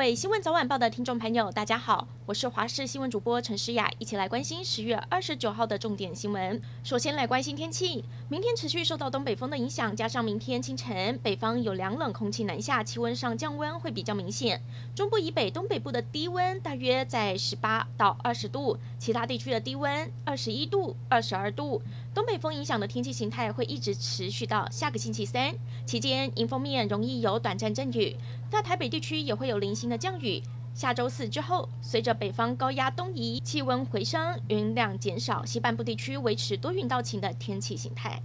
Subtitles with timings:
[0.00, 6.58] 位新闻早晚报的听众朋友，大家好，我是华视新闻主播陈诗雅，一起来关心十月二十九号的重点新闻。
[6.82, 14.62] 首先来关心天气，明天持续受到东北风的影响，加上明天清晨北方有凉冷空气南下，气温上降温会比较明显。
[14.94, 21.82] 中部以北、东北部的低温大约在十八到二十度，其他地区的低温二十一度、二十二度。
[22.14, 25.54] 东北风影响的天气形态会一直持续到下个星期三，
[25.84, 28.16] 期间迎风面容易有短暂阵雨，
[28.50, 30.42] 在台北地区也会有零星的降雨。
[30.72, 38.22] 下周四之后，随着北方高压东移，气温回升，云量减少，西半部地区维持多云到晴的天气形态。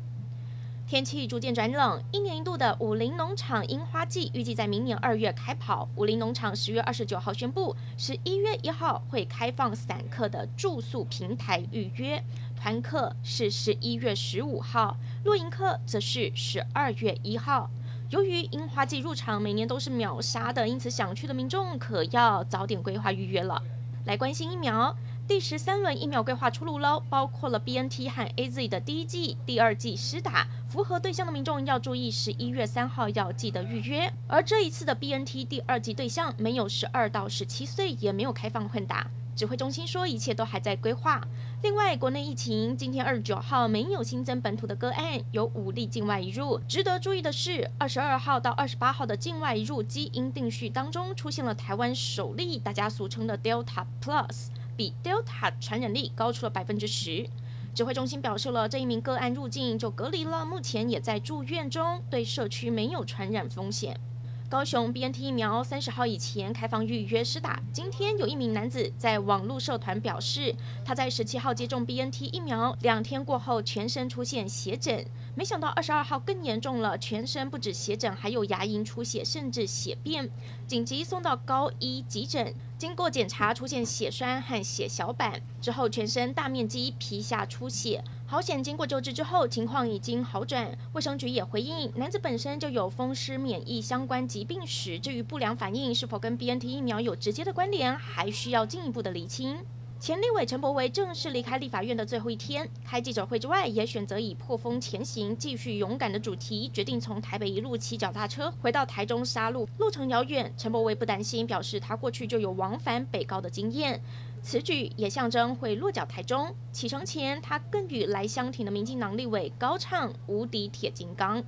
[0.87, 5.89] 天气逐渐转冷，一年一度的武陵农场樱花季预计在明年二月开跑。
[5.95, 12.23] 武陵农场十月二十九号宣布，十一月一号会开放散客的住宿平台预约，
[12.55, 17.71] 团客是十一月十五号，露营客则是十二月一号。
[18.11, 23.59] 由于樱花季入场每年都是秒杀的，因此想去的民众可要早点规划预约了。
[24.05, 24.95] 来关心疫苗，
[25.27, 34.13] 第十三轮疫苗规划出炉喽，包括了 BNT 和 AZ 的第一季、第二季施打，符合对象的民众要注意，十一月三号要记得预约。
[34.27, 39.07] 而这一次的 BNT 第二季对象没有十二到十七岁，也没有开放混打。
[39.35, 41.21] 指挥中心说，一切都还在规划。
[41.61, 46.57] 另外，国内疫情今天二十九号没有新增本土的个案，有五例境外移入。
[46.69, 54.47] 值得注意的是，二十二号到二十八号的境外移入基因定序当中，出现了台湾首例，大家俗称的 Delta Plus，
[54.77, 57.27] 比 Delta 传染力高出了百分之十。
[57.73, 63.99] 指挥中心表示了，这一名个案入境就隔离了，目前也在住院中，对社区没有传染风险。
[64.47, 67.59] 高雄 BNT 疫苗三十号以前开放预约施打。
[67.73, 80.29] 今天有一名男子在网络社团表示，他在十七号接种 BNT 疫苗，两天过后全身出现血疹，没想到二十二号更严重了，全身不止血疹，还有牙龈出血，甚至血便，
[80.67, 82.53] 紧急送到高医急诊。
[82.77, 88.03] 经过检查，出现血栓和血小板，之后全身大面积皮下出血。
[88.35, 90.77] 好险，经过救治之后，情况已经好转。
[90.91, 99.59] 卫生局也回应，男子本身就有风湿免疫相关疾病史，至于不良反应是否跟 BNT 疫苗有直接的关联，还需要进一步的厘清。
[100.01, 109.65] 前立委陈柏惟正式离开立法院的最后一天，开记者会之外，也选择以破风前行、继续勇敢的主题，决定从台北一路骑脚踏车回到台中杀戮。
[109.77, 114.01] 路程遥远，陈柏惟不担心，表示他过去就有往返北高的经验。
[114.45, 116.55] 此举也象征会落脚台中。
[116.71, 121.43] 启程前，他更与来相挺的民进党立委高唱“无敌铁金刚”。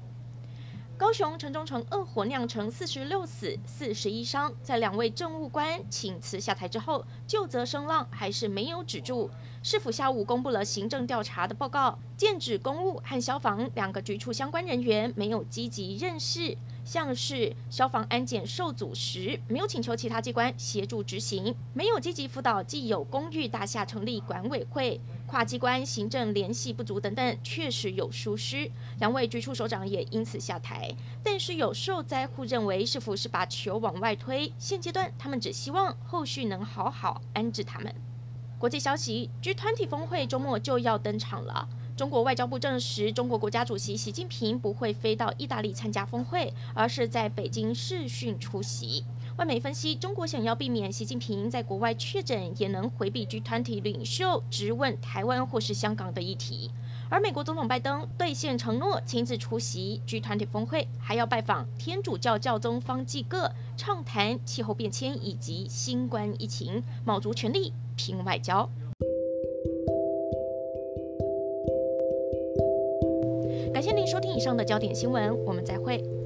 [0.98, 9.30] 高雄城中城恶火酿成四十六死四十一伤，在两位政务官请辞下台之后，究责声浪还是没有止住。
[9.70, 16.58] 市府下午公布了行政调查的报告，剑指公务和消防两个局处相关人员没有积极认识。
[16.86, 28.72] 像是消防安检受阻时，没有请求其他机关协助执行，没有积极辅导既有公寓大厦成立管委会，跨机关行政联系不足等等，确实有疏失。
[29.00, 30.90] 两位局处首长也因此下台。
[31.22, 34.50] 但是有受灾户认为，是否是把球往外推？
[34.58, 37.94] 现阶段他们只希望后续能好好安置他们。
[38.60, 41.70] 国际消息：G20 峰会周末就要登场了。
[41.96, 49.04] 中国外交部证实，中国国家主席习近平不会飞到意大利参加峰会，而是在北京视讯出席。
[49.38, 56.72] 外媒分析，中国想要避免习近平在国外确诊，也能回避 G20 领袖质问台湾或是香港的议题。
[57.10, 68.70] 而美国总统拜登兑现承诺，亲自出席 G 团体峰会，还要拜访天主教教宗方济各，畅谈气候变迁以及新冠疫情，卯足全力拼外交。
[73.74, 76.17] 感谢您收听以上的焦点新闻，我们再会。